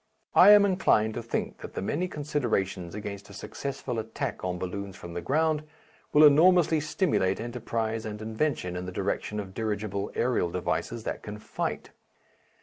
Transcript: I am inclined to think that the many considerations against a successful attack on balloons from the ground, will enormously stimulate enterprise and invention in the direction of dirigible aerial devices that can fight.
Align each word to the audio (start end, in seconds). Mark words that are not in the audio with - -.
I 0.33 0.49
am 0.49 0.65
inclined 0.65 1.13
to 1.13 1.21
think 1.21 1.59
that 1.59 1.75
the 1.75 1.81
many 1.83 2.07
considerations 2.07 2.95
against 2.95 3.29
a 3.29 3.33
successful 3.33 3.99
attack 3.99 4.43
on 4.43 4.57
balloons 4.57 4.95
from 4.95 5.13
the 5.13 5.21
ground, 5.21 5.61
will 6.11 6.23
enormously 6.23 6.79
stimulate 6.79 7.39
enterprise 7.39 8.03
and 8.03 8.19
invention 8.19 8.75
in 8.75 8.87
the 8.87 8.91
direction 8.91 9.39
of 9.39 9.53
dirigible 9.53 10.11
aerial 10.15 10.49
devices 10.49 11.03
that 11.03 11.21
can 11.21 11.37
fight. 11.37 11.91